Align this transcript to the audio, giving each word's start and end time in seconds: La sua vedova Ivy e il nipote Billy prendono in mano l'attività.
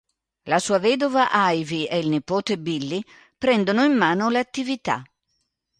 La 0.45 0.57
sua 0.57 0.79
vedova 0.79 1.29
Ivy 1.31 1.83
e 1.85 1.99
il 1.99 2.07
nipote 2.09 2.57
Billy 2.57 3.03
prendono 3.37 3.83
in 3.83 3.93
mano 3.95 4.31
l'attività. 4.31 5.03